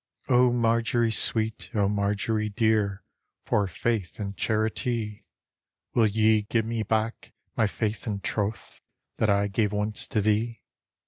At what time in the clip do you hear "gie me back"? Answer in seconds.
6.49-7.33